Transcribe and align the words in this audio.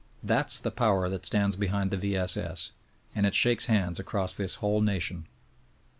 That's 0.23 0.57
the 0.57 0.71
power 0.71 1.09
that 1.09 1.27
stands 1.27 1.55
behind 1.55 1.91
the 1.91 1.97
V. 1.97 2.15
S. 2.17 2.35
S.... 2.35 2.71
and 3.13 3.27
it 3.27 3.35
shakes 3.35 3.65
hands 3.67 3.99
across 3.99 4.35
this 4.35 4.55
whole 4.55 4.81
nation. 4.81 5.27